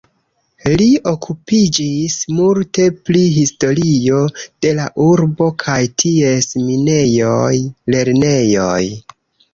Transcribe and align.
Li 0.81 0.85
okupiĝis 1.09 2.15
multe 2.37 2.87
pri 3.09 3.21
historio 3.35 4.21
de 4.39 4.71
la 4.79 4.87
urbo 5.11 5.51
kaj 5.65 5.79
ties 6.05 6.49
minejoj, 6.71 7.55
lernejoj. 7.97 8.85